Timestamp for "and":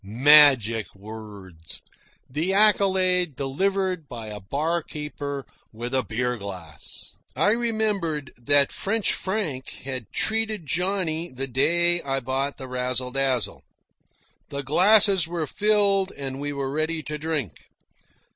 16.13-16.39